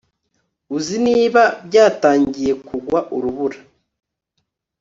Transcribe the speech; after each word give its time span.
Uzi 0.75 0.97
niba 1.05 1.43
byatangiye 1.67 2.53
kugwa 2.67 2.99
urubura 3.15 3.59